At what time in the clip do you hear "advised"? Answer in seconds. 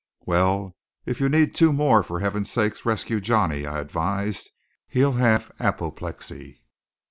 3.79-4.49